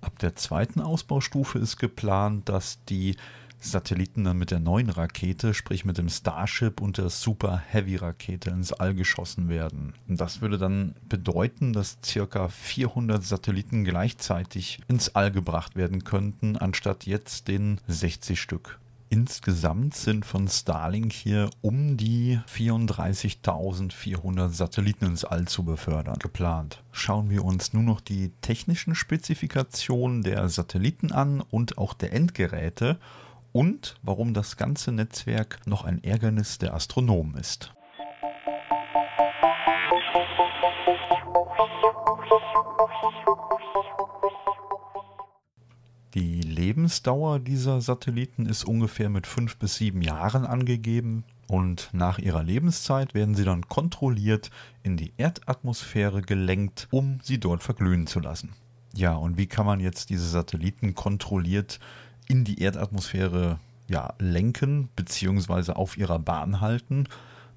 Ab 0.00 0.18
der 0.20 0.36
zweiten 0.36 0.80
Ausbaustufe 0.80 1.58
ist 1.58 1.76
geplant, 1.76 2.48
dass 2.48 2.84
die 2.84 3.16
Satelliten 3.60 4.24
dann 4.24 4.38
mit 4.38 4.50
der 4.50 4.60
neuen 4.60 4.90
Rakete, 4.90 5.54
sprich 5.54 5.84
mit 5.84 5.98
dem 5.98 6.08
Starship 6.08 6.80
und 6.80 6.98
der 6.98 7.10
Super 7.10 7.62
Heavy 7.68 7.96
Rakete 7.96 8.50
ins 8.50 8.72
All 8.72 8.94
geschossen 8.94 9.48
werden. 9.48 9.94
Und 10.08 10.20
das 10.20 10.40
würde 10.40 10.58
dann 10.58 10.94
bedeuten, 11.08 11.72
dass 11.72 11.98
circa 12.04 12.48
400 12.48 13.22
Satelliten 13.22 13.84
gleichzeitig 13.84 14.80
ins 14.88 15.14
All 15.14 15.30
gebracht 15.30 15.76
werden 15.76 16.04
könnten, 16.04 16.56
anstatt 16.56 17.06
jetzt 17.06 17.48
den 17.48 17.80
60 17.86 18.40
Stück. 18.40 18.78
Insgesamt 19.12 19.96
sind 19.96 20.24
von 20.24 20.46
Starlink 20.46 21.12
hier 21.12 21.50
um 21.62 21.96
die 21.96 22.38
34.400 22.48 24.50
Satelliten 24.50 25.06
ins 25.06 25.24
All 25.24 25.48
zu 25.48 25.64
befördern 25.64 26.20
geplant. 26.20 26.84
Schauen 26.92 27.28
wir 27.28 27.44
uns 27.44 27.72
nun 27.72 27.86
noch 27.86 28.00
die 28.00 28.30
technischen 28.40 28.94
Spezifikationen 28.94 30.22
der 30.22 30.48
Satelliten 30.48 31.10
an 31.10 31.40
und 31.40 31.76
auch 31.76 31.92
der 31.92 32.12
Endgeräte 32.12 33.00
und 33.52 33.96
warum 34.02 34.34
das 34.34 34.56
ganze 34.56 34.92
Netzwerk 34.92 35.60
noch 35.66 35.84
ein 35.84 36.02
Ärgernis 36.02 36.58
der 36.58 36.74
Astronomen 36.74 37.34
ist. 37.34 37.72
Die 46.14 46.40
Lebensdauer 46.40 47.38
dieser 47.38 47.80
Satelliten 47.80 48.46
ist 48.46 48.64
ungefähr 48.64 49.08
mit 49.08 49.28
fünf 49.28 49.58
bis 49.58 49.76
sieben 49.76 50.02
Jahren 50.02 50.44
angegeben 50.44 51.24
und 51.46 51.88
nach 51.92 52.18
ihrer 52.18 52.42
Lebenszeit 52.42 53.14
werden 53.14 53.34
sie 53.36 53.44
dann 53.44 53.68
kontrolliert 53.68 54.50
in 54.82 54.96
die 54.96 55.12
Erdatmosphäre 55.16 56.22
gelenkt, 56.22 56.88
um 56.90 57.20
sie 57.22 57.38
dort 57.38 57.62
verglühen 57.62 58.08
zu 58.08 58.18
lassen. 58.18 58.50
Ja, 58.92 59.14
und 59.14 59.36
wie 59.36 59.46
kann 59.46 59.66
man 59.66 59.78
jetzt 59.78 60.10
diese 60.10 60.28
Satelliten 60.28 60.94
kontrolliert 60.94 61.78
in 62.30 62.44
die 62.44 62.62
Erdatmosphäre 62.62 63.58
ja, 63.88 64.14
lenken 64.20 64.88
bzw. 64.94 65.72
auf 65.72 65.98
ihrer 65.98 66.20
Bahn 66.20 66.60
halten? 66.60 67.08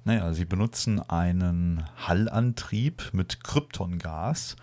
Naja, 0.04 0.32
sie 0.34 0.44
benutzen 0.44 1.00
einen 1.08 1.84
Hallantrieb 1.96 3.10
mit 3.12 3.44
Kryptongas 3.44 4.56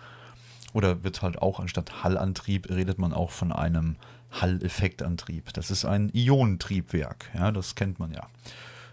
oder 0.74 1.02
wird 1.02 1.22
halt 1.22 1.40
auch 1.40 1.60
anstatt 1.60 2.04
Hallantrieb 2.04 2.68
redet 2.68 2.98
man 2.98 3.14
auch 3.14 3.30
von 3.30 3.52
einem 3.52 3.96
Hall-Effektantrieb. 4.30 5.52
Das 5.54 5.70
ist 5.70 5.86
ein 5.86 6.10
Ionentriebwerk, 6.14 7.30
ja, 7.34 7.50
das 7.50 7.74
kennt 7.74 7.98
man 7.98 8.12
ja 8.12 8.28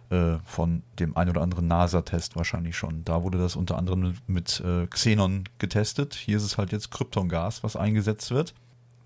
äh, 0.10 0.40
von 0.46 0.84
dem 1.00 1.18
ein 1.18 1.30
oder 1.30 1.42
anderen 1.42 1.68
NASA-Test 1.68 2.38
wahrscheinlich 2.38 2.78
schon. 2.78 3.04
Da 3.04 3.24
wurde 3.24 3.38
das 3.38 3.58
unter 3.58 3.78
anderem 3.78 4.02
mit, 4.02 4.30
mit 4.30 4.64
äh, 4.66 4.88
Xenon 4.88 5.44
getestet. 5.60 6.16
Hier 6.16 6.38
ist 6.38 6.44
es 6.44 6.58
halt 6.58 6.72
jetzt 6.72 6.92
Kryptongas, 6.92 7.62
was 7.64 7.76
eingesetzt 7.76 8.32
wird. 8.32 8.54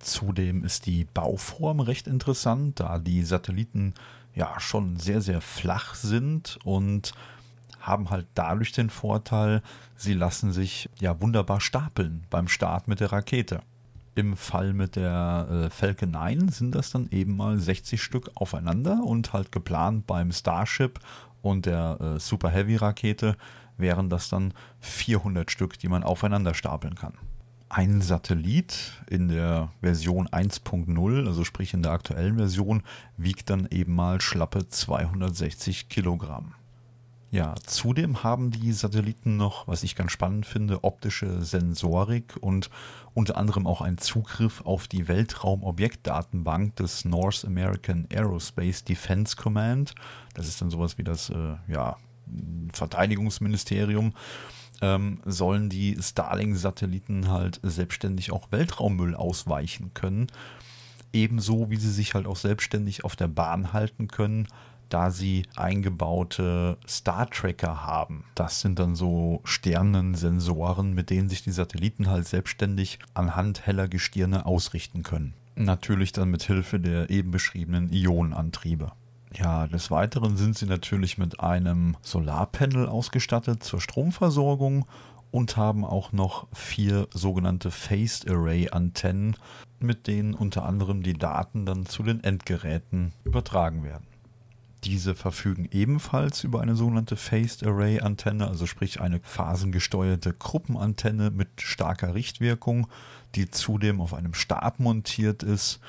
Zudem 0.03 0.63
ist 0.63 0.85
die 0.85 1.05
Bauform 1.05 1.79
recht 1.79 2.07
interessant, 2.07 2.79
da 2.79 2.99
die 2.99 3.23
Satelliten 3.23 3.93
ja 4.35 4.59
schon 4.59 4.97
sehr, 4.97 5.21
sehr 5.21 5.41
flach 5.41 5.95
sind 5.95 6.59
und 6.63 7.13
haben 7.79 8.09
halt 8.09 8.27
dadurch 8.33 8.71
den 8.71 8.89
Vorteil, 8.89 9.61
sie 9.95 10.13
lassen 10.13 10.51
sich 10.51 10.89
ja 10.99 11.19
wunderbar 11.21 11.59
stapeln 11.59 12.23
beim 12.29 12.47
Start 12.47 12.87
mit 12.87 12.99
der 12.99 13.11
Rakete. 13.11 13.61
Im 14.15 14.37
Fall 14.37 14.73
mit 14.73 14.95
der 14.95 15.47
äh, 15.49 15.69
Falcon 15.69 16.11
9 16.11 16.49
sind 16.49 16.75
das 16.75 16.91
dann 16.91 17.09
eben 17.11 17.35
mal 17.35 17.59
60 17.59 18.01
Stück 18.01 18.31
aufeinander 18.35 19.01
und 19.03 19.33
halt 19.33 19.51
geplant 19.51 20.07
beim 20.07 20.31
Starship 20.31 20.99
und 21.41 21.65
der 21.65 21.99
äh, 21.99 22.19
Super 22.19 22.49
Heavy 22.49 22.75
Rakete 22.75 23.35
wären 23.77 24.09
das 24.09 24.29
dann 24.29 24.53
400 24.79 25.49
Stück, 25.49 25.79
die 25.79 25.89
man 25.89 26.03
aufeinander 26.03 26.53
stapeln 26.53 26.95
kann. 26.95 27.13
Ein 27.75 28.01
Satellit 28.01 29.01
in 29.09 29.29
der 29.29 29.71
Version 29.81 30.27
1.0, 30.27 31.25
also 31.25 31.43
sprich 31.43 31.73
in 31.73 31.81
der 31.81 31.91
aktuellen 31.91 32.37
Version, 32.37 32.83
wiegt 33.17 33.49
dann 33.49 33.67
eben 33.71 33.95
mal 33.95 34.21
schlappe 34.21 34.69
260 34.69 35.89
Kilogramm. 35.89 36.53
Ja, 37.31 37.55
zudem 37.65 38.23
haben 38.23 38.51
die 38.51 38.73
Satelliten 38.73 39.37
noch, 39.37 39.67
was 39.67 39.81
ich 39.81 39.95
ganz 39.95 40.11
spannend 40.11 40.45
finde, 40.45 40.83
optische 40.83 41.41
Sensorik 41.41 42.37
und 42.41 42.69
unter 43.15 43.37
anderem 43.37 43.65
auch 43.65 43.81
einen 43.81 43.97
Zugriff 43.97 44.61
auf 44.61 44.87
die 44.87 45.07
Weltraumobjektdatenbank 45.07 46.75
des 46.75 47.05
North 47.05 47.43
American 47.43 48.07
Aerospace 48.13 48.83
Defense 48.83 49.35
Command. 49.35 49.95
Das 50.35 50.47
ist 50.47 50.61
dann 50.61 50.69
sowas 50.69 50.99
wie 50.99 51.03
das 51.03 51.31
äh, 51.31 51.55
ja, 51.67 51.97
Verteidigungsministerium. 52.71 54.13
Ähm, 54.83 55.19
sollen 55.23 55.69
die 55.69 55.97
Starlink-Satelliten 55.97 57.29
halt 57.29 57.61
selbstständig 57.63 58.33
auch 58.33 58.51
Weltraummüll 58.51 59.15
ausweichen 59.15 59.91
können. 59.93 60.27
Ebenso 61.13 61.69
wie 61.69 61.77
sie 61.77 61.91
sich 61.91 62.15
halt 62.15 62.27
auch 62.27 62.35
selbstständig 62.35 63.05
auf 63.05 63.15
der 63.15 63.29
Bahn 63.29 63.71
halten 63.71 64.07
können 64.09 64.47
da 64.93 65.09
sie 65.09 65.43
eingebaute 65.55 66.77
Star 66.87 67.27
Tracker 67.27 67.83
haben. 67.83 68.25
Das 68.35 68.61
sind 68.61 68.77
dann 68.77 68.95
so 68.95 69.41
Sternensensoren, 69.43 70.93
mit 70.93 71.09
denen 71.09 71.29
sich 71.29 71.43
die 71.43 71.51
Satelliten 71.51 72.11
halt 72.11 72.27
selbstständig 72.27 72.99
anhand 73.15 73.65
heller 73.65 73.87
Gestirne 73.87 74.45
ausrichten 74.45 75.01
können. 75.01 75.33
Natürlich 75.55 76.11
dann 76.11 76.29
mit 76.29 76.43
Hilfe 76.43 76.79
der 76.79 77.09
eben 77.09 77.31
beschriebenen 77.31 77.91
Ionenantriebe. 77.91 78.91
Ja, 79.35 79.67
des 79.67 79.89
Weiteren 79.89 80.37
sind 80.37 80.57
sie 80.57 80.67
natürlich 80.67 81.17
mit 81.17 81.39
einem 81.39 81.97
Solarpanel 82.01 82.87
ausgestattet 82.87 83.63
zur 83.63 83.81
Stromversorgung 83.81 84.85
und 85.31 85.57
haben 85.57 85.83
auch 85.83 86.11
noch 86.11 86.47
vier 86.53 87.07
sogenannte 87.11 87.71
Phased 87.71 88.29
Array 88.29 88.69
Antennen, 88.69 89.35
mit 89.79 90.05
denen 90.05 90.35
unter 90.35 90.65
anderem 90.65 91.01
die 91.01 91.17
Daten 91.17 91.65
dann 91.65 91.87
zu 91.87 92.03
den 92.03 92.23
Endgeräten 92.23 93.13
übertragen 93.23 93.83
werden. 93.83 94.05
Diese 94.83 95.15
verfügen 95.15 95.67
ebenfalls 95.71 96.43
über 96.43 96.61
eine 96.61 96.75
sogenannte 96.75 97.15
Phased 97.15 97.65
Array 97.65 98.01
Antenne, 98.01 98.47
also 98.47 98.67
sprich 98.67 99.01
eine 99.01 99.21
phasengesteuerte 99.23 100.33
Gruppenantenne 100.33 101.31
mit 101.31 101.49
starker 101.61 102.13
Richtwirkung, 102.13 102.87
die 103.33 103.49
zudem 103.49 104.01
auf 104.01 104.13
einem 104.13 104.35
Stab 104.35 104.79
montiert 104.79 105.41
ist 105.41 105.79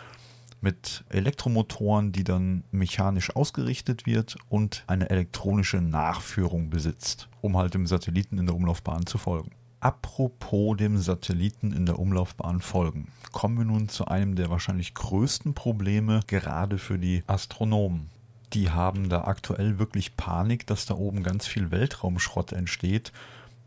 mit 0.64 1.04
Elektromotoren, 1.10 2.10
die 2.10 2.24
dann 2.24 2.64
mechanisch 2.72 3.36
ausgerichtet 3.36 4.06
wird 4.06 4.36
und 4.48 4.82
eine 4.88 5.10
elektronische 5.10 5.80
Nachführung 5.80 6.70
besitzt, 6.70 7.28
um 7.40 7.56
halt 7.56 7.74
dem 7.74 7.86
Satelliten 7.86 8.38
in 8.38 8.46
der 8.46 8.56
Umlaufbahn 8.56 9.06
zu 9.06 9.18
folgen. 9.18 9.52
Apropos 9.78 10.76
dem 10.76 10.98
Satelliten 10.98 11.70
in 11.70 11.86
der 11.86 12.00
Umlaufbahn 12.00 12.60
folgen, 12.60 13.08
kommen 13.30 13.58
wir 13.58 13.64
nun 13.66 13.88
zu 13.88 14.06
einem 14.06 14.34
der 14.34 14.50
wahrscheinlich 14.50 14.94
größten 14.94 15.54
Probleme 15.54 16.20
gerade 16.26 16.78
für 16.78 16.98
die 16.98 17.22
Astronomen 17.28 18.10
die 18.54 18.70
haben 18.70 19.08
da 19.08 19.24
aktuell 19.24 19.78
wirklich 19.78 20.16
Panik, 20.16 20.66
dass 20.66 20.86
da 20.86 20.94
oben 20.94 21.22
ganz 21.22 21.46
viel 21.46 21.70
Weltraumschrott 21.70 22.52
entsteht. 22.52 23.12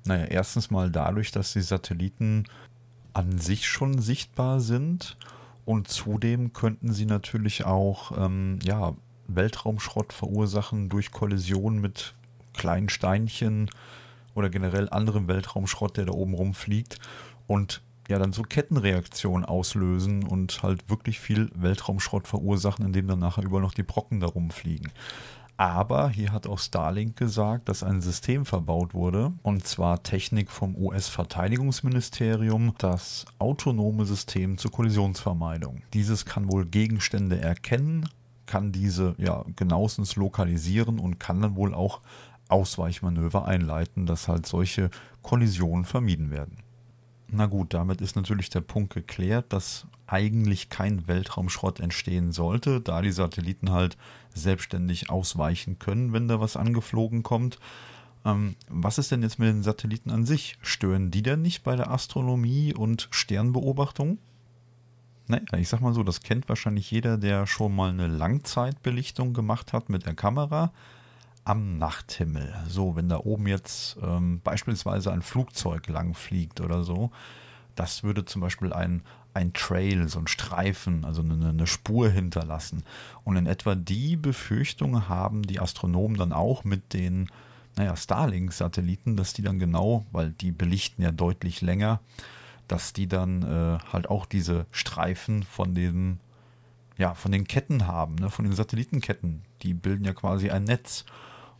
Naja, 0.05 0.25
erstens 0.25 0.71
mal 0.71 0.89
dadurch, 0.89 1.31
dass 1.31 1.53
die 1.53 1.61
Satelliten 1.61 2.45
an 3.13 3.37
sich 3.37 3.67
schon 3.67 3.99
sichtbar 3.99 4.61
sind. 4.61 5.17
Und 5.67 5.89
zudem 5.89 6.53
könnten 6.53 6.93
sie 6.93 7.05
natürlich 7.05 7.65
auch 7.65 8.17
ähm, 8.17 8.57
ja, 8.63 8.95
Weltraumschrott 9.27 10.13
verursachen 10.13 10.87
durch 10.87 11.11
Kollisionen 11.11 11.81
mit 11.81 12.13
kleinen 12.53 12.87
Steinchen 12.87 13.69
oder 14.33 14.49
generell 14.49 14.87
anderem 14.87 15.27
Weltraumschrott, 15.27 15.97
der 15.97 16.05
da 16.05 16.13
oben 16.13 16.35
rumfliegt. 16.35 16.99
Und 17.47 17.81
ja, 18.07 18.17
dann 18.17 18.31
so 18.31 18.43
Kettenreaktionen 18.43 19.43
auslösen 19.43 20.23
und 20.23 20.63
halt 20.63 20.89
wirklich 20.89 21.19
viel 21.19 21.51
Weltraumschrott 21.53 22.29
verursachen, 22.29 22.85
indem 22.85 23.07
dann 23.09 23.19
nachher 23.19 23.43
überall 23.43 23.61
noch 23.61 23.73
die 23.73 23.83
Brocken 23.83 24.21
da 24.21 24.27
rumfliegen. 24.27 24.93
Aber 25.57 26.09
hier 26.09 26.31
hat 26.31 26.45
auch 26.45 26.59
Starlink 26.59 27.17
gesagt, 27.17 27.67
dass 27.67 27.81
ein 27.81 27.99
System 27.99 28.45
verbaut 28.45 28.93
wurde, 28.93 29.33
und 29.41 29.65
zwar 29.65 30.03
Technik 30.03 30.51
vom 30.51 30.75
US-Verteidigungsministerium, 30.75 32.75
das 32.77 33.25
autonome 33.39 34.05
System 34.05 34.59
zur 34.59 34.71
Kollisionsvermeidung. 34.71 35.81
Dieses 35.93 36.25
kann 36.25 36.51
wohl 36.51 36.67
Gegenstände 36.67 37.41
erkennen, 37.41 38.07
kann 38.45 38.71
diese 38.71 39.15
ja 39.17 39.43
genauestens 39.55 40.15
lokalisieren 40.15 40.99
und 40.99 41.19
kann 41.19 41.41
dann 41.41 41.55
wohl 41.55 41.73
auch 41.73 42.01
Ausweichmanöver 42.49 43.45
einleiten, 43.45 44.05
dass 44.05 44.27
halt 44.27 44.45
solche 44.45 44.91
Kollisionen 45.23 45.85
vermieden 45.85 46.29
werden. 46.29 46.57
Na 47.29 47.45
gut, 47.45 47.73
damit 47.73 48.01
ist 48.01 48.15
natürlich 48.15 48.49
der 48.49 48.61
Punkt 48.61 48.93
geklärt, 48.93 49.51
dass 49.51 49.85
eigentlich 50.05 50.69
kein 50.69 51.07
Weltraumschrott 51.07 51.81
entstehen 51.81 52.31
sollte, 52.31 52.79
da 52.79 53.01
die 53.01 53.11
Satelliten 53.11 53.71
halt 53.71 53.97
selbstständig 54.33 55.09
ausweichen 55.09 55.77
können, 55.77 56.13
wenn 56.13 56.29
da 56.29 56.39
was 56.39 56.55
angeflogen 56.55 57.23
kommt. 57.23 57.59
Ähm, 58.23 58.55
was 58.69 58.97
ist 58.97 59.11
denn 59.11 59.23
jetzt 59.23 59.39
mit 59.39 59.49
den 59.49 59.63
Satelliten 59.63 60.09
an 60.09 60.25
sich? 60.25 60.57
Stören 60.61 61.11
die 61.11 61.21
denn 61.21 61.41
nicht 61.41 61.63
bei 61.63 61.75
der 61.75 61.91
Astronomie 61.91 62.73
und 62.73 63.09
Sternbeobachtung? 63.11 64.19
Naja, 65.27 65.43
ich 65.57 65.67
sag 65.67 65.81
mal 65.81 65.93
so, 65.93 66.03
das 66.03 66.21
kennt 66.21 66.47
wahrscheinlich 66.47 66.89
jeder, 66.89 67.17
der 67.17 67.45
schon 67.45 67.75
mal 67.75 67.89
eine 67.89 68.07
Langzeitbelichtung 68.07 69.33
gemacht 69.33 69.73
hat 69.73 69.89
mit 69.89 70.05
der 70.05 70.15
Kamera 70.15 70.71
am 71.47 71.77
Nachthimmel. 71.77 72.53
So, 72.67 72.95
wenn 72.95 73.07
da 73.07 73.19
oben 73.19 73.47
jetzt 73.47 73.97
ähm, 74.03 74.41
beispielsweise 74.43 75.11
ein 75.11 75.21
Flugzeug 75.21 75.87
lang 75.87 76.13
fliegt 76.13 76.59
oder 76.59 76.83
so, 76.83 77.11
das 77.75 78.03
würde 78.03 78.25
zum 78.25 78.41
Beispiel 78.41 78.73
ein, 78.73 79.01
ein 79.33 79.53
Trail, 79.53 80.09
so 80.09 80.19
ein 80.19 80.27
Streifen, 80.27 81.05
also 81.05 81.21
eine, 81.21 81.49
eine 81.49 81.67
Spur 81.67 82.09
hinterlassen. 82.09 82.83
Und 83.23 83.37
in 83.37 83.45
etwa 83.45 83.75
die 83.75 84.17
Befürchtung 84.17 85.07
haben 85.07 85.43
die 85.43 85.59
Astronomen 85.59 86.17
dann 86.17 86.33
auch 86.33 86.63
mit 86.63 86.93
den 86.93 87.29
naja, 87.77 87.95
Starlink-Satelliten, 87.95 89.15
dass 89.15 89.33
die 89.33 89.43
dann 89.43 89.59
genau, 89.59 90.05
weil 90.11 90.31
die 90.31 90.51
belichten 90.51 91.03
ja 91.03 91.11
deutlich 91.11 91.61
länger, 91.61 92.01
dass 92.67 92.91
die 92.91 93.07
dann 93.07 93.43
äh, 93.43 93.77
halt 93.93 94.09
auch 94.09 94.25
diese 94.25 94.65
Streifen 94.71 95.43
von 95.43 95.75
den, 95.75 96.19
ja, 96.97 97.13
von 97.13 97.31
den 97.31 97.47
Ketten 97.47 97.87
haben, 97.87 98.15
ne, 98.15 98.29
von 98.29 98.43
den 98.43 98.55
Satellitenketten. 98.55 99.43
Die 99.61 99.73
bilden 99.73 100.03
ja 100.03 100.13
quasi 100.13 100.49
ein 100.49 100.65
Netz. 100.65 101.05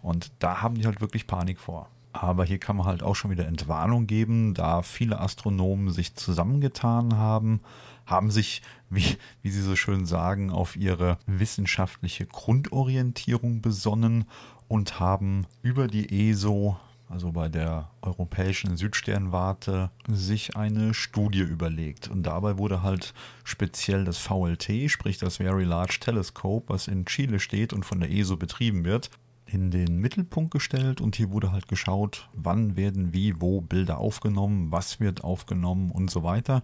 Und 0.02 0.32
da 0.40 0.62
haben 0.62 0.76
die 0.76 0.86
halt 0.86 1.02
wirklich 1.02 1.28
Panik 1.28 1.60
vor. 1.60 1.90
Aber 2.14 2.46
hier 2.46 2.58
kann 2.58 2.78
man 2.78 2.88
halt 2.88 3.04
auch 3.04 3.16
schon 3.16 3.32
wieder 3.32 3.46
Entwarnung 3.46 4.08
geben, 4.08 4.54
da 4.54 4.82
viele 4.82 5.20
Astronomen 5.20 5.92
sich 5.92 6.16
zusammengetan 6.16 7.16
haben, 7.16 7.62
haben 8.06 8.32
sich, 8.32 8.62
wie, 8.90 9.18
wie 9.42 9.50
sie 9.50 9.62
so 9.62 9.76
schön 9.76 10.06
sagen, 10.06 10.50
auf 10.50 10.76
ihre 10.76 11.18
wissenschaftliche 11.26 12.26
Grundorientierung 12.26 13.62
besonnen 13.62 14.26
und 14.68 15.00
haben 15.00 15.46
über 15.62 15.88
die 15.88 16.30
ESO, 16.30 16.78
also 17.10 17.32
bei 17.32 17.50
der 17.50 17.90
Europäischen 18.02 18.76
Südsternwarte, 18.78 19.92
sich 20.10 20.58
eine 20.58 20.94
Studie 20.94 21.42
überlegt. 21.42 22.08
Und 22.08 22.24
dabei 22.24 22.58
wurde 22.58 22.82
halt 22.82 23.14
speziell 23.44 24.04
das 24.06 24.18
VLT, 24.18 24.90
sprich 24.90 25.18
das 25.18 25.38
Very 25.38 25.64
Large 25.64 26.00
Telescope, 26.02 26.66
was 26.68 26.88
in 26.88 27.06
Chile 27.06 27.40
steht 27.40 27.74
und 27.74 27.86
von 27.86 28.00
der 28.00 28.12
ESO 28.12 28.36
betrieben 28.38 28.84
wird, 28.84 29.10
in 29.48 29.72
den 29.72 29.98
Mittelpunkt 29.98 30.52
gestellt 30.52 31.02
und 31.02 31.16
hier 31.16 31.32
wurde 31.32 31.52
halt 31.52 31.68
geschaut, 31.68 32.30
wann 32.34 32.76
werden 32.76 33.14
wie, 33.14 33.40
wo 33.42 33.62
Bilder 33.62 33.98
aufgenommen, 33.98 34.72
was 34.72 35.00
wird 35.00 35.24
aufgenommen 35.24 35.92
und 35.92 36.12
so 36.12 36.24
weiter. 36.24 36.64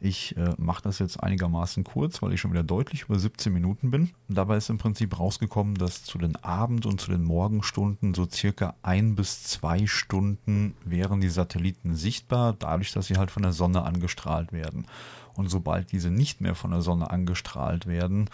Ich 0.00 0.36
äh, 0.36 0.52
mache 0.58 0.82
das 0.82 0.98
jetzt 0.98 1.22
einigermaßen 1.22 1.84
kurz, 1.84 2.20
weil 2.20 2.32
ich 2.32 2.40
schon 2.40 2.52
wieder 2.52 2.62
deutlich 2.62 3.02
über 3.04 3.18
17 3.18 3.52
Minuten 3.52 3.90
bin. 3.90 4.10
dabei 4.28 4.58
ist 4.58 4.68
im 4.68 4.78
Prinzip 4.78 5.18
rausgekommen, 5.18 5.76
dass 5.76 6.04
zu 6.04 6.18
den 6.18 6.36
Abend- 6.36 6.84
und 6.84 7.00
zu 7.00 7.10
den 7.10 7.24
Morgenstunden 7.24 8.12
so 8.12 8.28
circa 8.28 8.74
ein 8.82 9.14
bis 9.14 9.44
zwei 9.44 9.86
Stunden 9.86 10.74
wären 10.84 11.20
die 11.20 11.28
Satelliten 11.28 11.94
sichtbar, 11.94 12.52
dadurch, 12.52 12.92
dass 12.92 13.06
sie 13.06 13.16
halt 13.16 13.30
von 13.30 13.44
der 13.44 13.52
Sonne 13.52 13.84
angestrahlt 13.84 14.52
werden. 14.52 14.86
Und 15.34 15.48
sobald 15.48 15.90
diese 15.90 16.10
nicht 16.10 16.40
mehr 16.40 16.54
von 16.54 16.70
der 16.70 16.82
Sonne 16.82 17.10
angestrahlt 17.10 17.86
werden, 17.86 18.28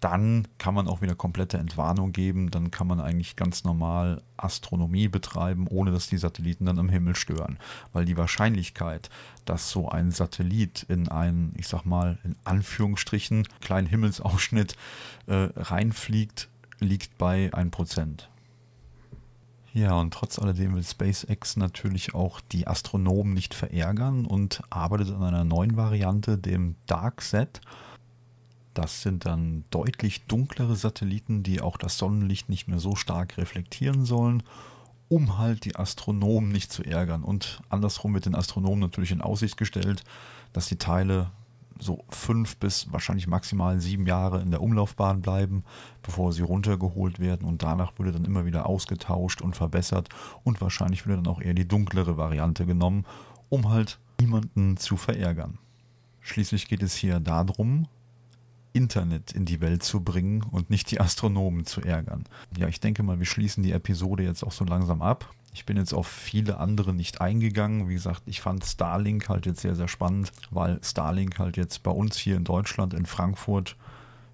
dann 0.00 0.46
kann 0.58 0.74
man 0.74 0.88
auch 0.88 1.00
wieder 1.00 1.14
komplette 1.14 1.58
Entwarnung 1.58 2.12
geben. 2.12 2.50
Dann 2.50 2.70
kann 2.70 2.86
man 2.86 3.00
eigentlich 3.00 3.36
ganz 3.36 3.64
normal 3.64 4.22
Astronomie 4.36 5.08
betreiben, 5.08 5.66
ohne 5.68 5.90
dass 5.90 6.08
die 6.08 6.18
Satelliten 6.18 6.66
dann 6.66 6.78
am 6.78 6.88
Himmel 6.88 7.16
stören. 7.16 7.58
Weil 7.92 8.04
die 8.04 8.16
Wahrscheinlichkeit, 8.16 9.08
dass 9.46 9.70
so 9.70 9.88
ein 9.88 10.10
Satellit 10.10 10.84
in 10.88 11.08
einen, 11.08 11.54
ich 11.56 11.68
sag 11.68 11.84
mal, 11.84 12.18
in 12.24 12.36
Anführungsstrichen, 12.44 13.48
kleinen 13.60 13.86
Himmelsausschnitt 13.86 14.76
äh, 15.26 15.48
reinfliegt, 15.56 16.48
liegt 16.78 17.16
bei 17.16 17.50
1%. 17.52 18.24
Ja, 19.72 19.92
und 19.92 20.14
trotz 20.14 20.38
alledem 20.38 20.74
will 20.74 20.82
SpaceX 20.82 21.56
natürlich 21.56 22.14
auch 22.14 22.40
die 22.40 22.66
Astronomen 22.66 23.34
nicht 23.34 23.52
verärgern 23.52 24.24
und 24.24 24.62
arbeitet 24.70 25.10
an 25.10 25.22
einer 25.22 25.44
neuen 25.44 25.76
Variante, 25.76 26.38
dem 26.38 26.76
DarkSat. 26.86 27.60
Das 28.76 29.00
sind 29.00 29.24
dann 29.24 29.64
deutlich 29.70 30.26
dunklere 30.26 30.76
Satelliten, 30.76 31.42
die 31.42 31.62
auch 31.62 31.78
das 31.78 31.96
Sonnenlicht 31.96 32.50
nicht 32.50 32.68
mehr 32.68 32.78
so 32.78 32.94
stark 32.94 33.38
reflektieren 33.38 34.04
sollen, 34.04 34.42
um 35.08 35.38
halt 35.38 35.64
die 35.64 35.76
Astronomen 35.76 36.50
nicht 36.50 36.70
zu 36.70 36.84
ärgern. 36.84 37.24
Und 37.24 37.62
andersrum 37.70 38.12
wird 38.12 38.26
den 38.26 38.34
Astronomen 38.34 38.80
natürlich 38.80 39.12
in 39.12 39.22
Aussicht 39.22 39.56
gestellt, 39.56 40.04
dass 40.52 40.66
die 40.66 40.76
Teile 40.76 41.30
so 41.78 42.04
fünf 42.10 42.58
bis 42.58 42.92
wahrscheinlich 42.92 43.26
maximal 43.26 43.80
sieben 43.80 44.06
Jahre 44.06 44.42
in 44.42 44.50
der 44.50 44.60
Umlaufbahn 44.60 45.22
bleiben, 45.22 45.64
bevor 46.02 46.34
sie 46.34 46.42
runtergeholt 46.42 47.18
werden 47.18 47.48
und 47.48 47.62
danach 47.62 47.98
würde 47.98 48.12
dann 48.12 48.26
immer 48.26 48.44
wieder 48.44 48.66
ausgetauscht 48.66 49.40
und 49.40 49.56
verbessert 49.56 50.10
und 50.44 50.60
wahrscheinlich 50.60 51.06
würde 51.06 51.22
dann 51.22 51.32
auch 51.32 51.40
eher 51.40 51.54
die 51.54 51.66
dunklere 51.66 52.18
Variante 52.18 52.66
genommen, 52.66 53.06
um 53.48 53.70
halt 53.70 53.98
niemanden 54.20 54.76
zu 54.76 54.98
verärgern. 54.98 55.56
Schließlich 56.20 56.68
geht 56.68 56.82
es 56.82 56.94
hier 56.94 57.20
darum, 57.20 57.88
Internet 58.76 59.32
in 59.32 59.46
die 59.46 59.60
Welt 59.60 59.82
zu 59.82 60.02
bringen 60.02 60.42
und 60.50 60.68
nicht 60.68 60.90
die 60.90 61.00
Astronomen 61.00 61.64
zu 61.64 61.80
ärgern. 61.80 62.24
Ja, 62.56 62.68
ich 62.68 62.78
denke 62.78 63.02
mal, 63.02 63.18
wir 63.18 63.26
schließen 63.26 63.62
die 63.62 63.72
Episode 63.72 64.22
jetzt 64.22 64.42
auch 64.44 64.52
so 64.52 64.64
langsam 64.64 65.00
ab. 65.00 65.32
Ich 65.54 65.64
bin 65.64 65.78
jetzt 65.78 65.94
auf 65.94 66.06
viele 66.06 66.58
andere 66.58 66.92
nicht 66.92 67.22
eingegangen. 67.22 67.88
Wie 67.88 67.94
gesagt, 67.94 68.22
ich 68.26 68.42
fand 68.42 68.62
Starlink 68.62 69.30
halt 69.30 69.46
jetzt 69.46 69.62
sehr, 69.62 69.74
sehr 69.74 69.88
spannend, 69.88 70.30
weil 70.50 70.78
Starlink 70.84 71.38
halt 71.38 71.56
jetzt 71.56 71.82
bei 71.82 71.90
uns 71.90 72.18
hier 72.18 72.36
in 72.36 72.44
Deutschland, 72.44 72.92
in 72.92 73.06
Frankfurt, 73.06 73.76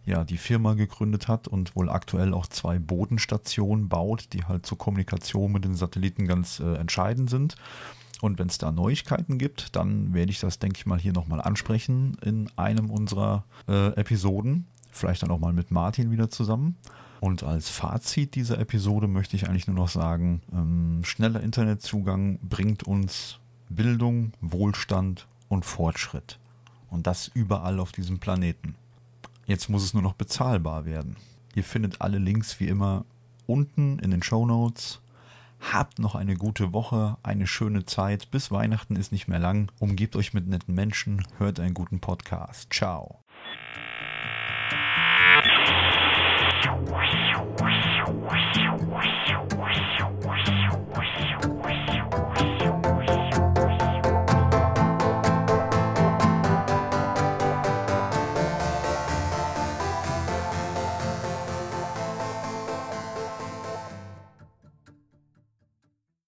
ja, 0.04 0.24
die 0.24 0.38
Firma 0.38 0.74
gegründet 0.74 1.28
hat 1.28 1.46
und 1.46 1.76
wohl 1.76 1.88
aktuell 1.88 2.34
auch 2.34 2.46
zwei 2.46 2.80
Bodenstationen 2.80 3.88
baut, 3.88 4.32
die 4.32 4.44
halt 4.44 4.66
zur 4.66 4.78
Kommunikation 4.78 5.52
mit 5.52 5.64
den 5.64 5.76
Satelliten 5.76 6.26
ganz 6.26 6.58
äh, 6.58 6.74
entscheidend 6.74 7.30
sind. 7.30 7.54
Und 8.22 8.38
wenn 8.38 8.46
es 8.46 8.56
da 8.56 8.70
Neuigkeiten 8.70 9.36
gibt, 9.36 9.74
dann 9.74 10.14
werde 10.14 10.30
ich 10.30 10.38
das, 10.38 10.60
denke 10.60 10.78
ich 10.78 10.86
mal, 10.86 11.00
hier 11.00 11.12
nochmal 11.12 11.40
ansprechen 11.40 12.16
in 12.24 12.48
einem 12.54 12.88
unserer 12.88 13.42
äh, 13.66 13.88
Episoden. 13.96 14.68
Vielleicht 14.92 15.24
dann 15.24 15.32
auch 15.32 15.40
mal 15.40 15.52
mit 15.52 15.72
Martin 15.72 16.12
wieder 16.12 16.30
zusammen. 16.30 16.76
Und 17.18 17.42
als 17.42 17.68
Fazit 17.68 18.36
dieser 18.36 18.60
Episode 18.60 19.08
möchte 19.08 19.34
ich 19.34 19.48
eigentlich 19.48 19.66
nur 19.66 19.74
noch 19.74 19.88
sagen, 19.88 20.40
ähm, 20.52 21.00
schneller 21.02 21.40
Internetzugang 21.40 22.38
bringt 22.42 22.84
uns 22.84 23.40
Bildung, 23.68 24.32
Wohlstand 24.40 25.26
und 25.48 25.64
Fortschritt. 25.64 26.38
Und 26.90 27.08
das 27.08 27.26
überall 27.34 27.80
auf 27.80 27.90
diesem 27.90 28.20
Planeten. 28.20 28.76
Jetzt 29.46 29.68
muss 29.68 29.82
es 29.82 29.94
nur 29.94 30.02
noch 30.02 30.14
bezahlbar 30.14 30.84
werden. 30.84 31.16
Ihr 31.56 31.64
findet 31.64 32.00
alle 32.00 32.18
Links 32.18 32.60
wie 32.60 32.68
immer 32.68 33.04
unten 33.48 33.98
in 33.98 34.12
den 34.12 34.22
Show 34.22 34.46
Notes 34.46 35.01
Habt 35.70 36.00
noch 36.00 36.14
eine 36.16 36.34
gute 36.34 36.72
Woche, 36.72 37.16
eine 37.22 37.46
schöne 37.46 37.84
Zeit. 37.84 38.30
Bis 38.30 38.50
Weihnachten 38.50 38.96
ist 38.96 39.12
nicht 39.12 39.28
mehr 39.28 39.38
lang. 39.38 39.70
Umgebt 39.78 40.16
euch 40.16 40.34
mit 40.34 40.48
netten 40.48 40.74
Menschen, 40.74 41.24
hört 41.38 41.60
einen 41.60 41.72
guten 41.72 42.00
Podcast. 42.00 42.72
Ciao. 42.72 43.22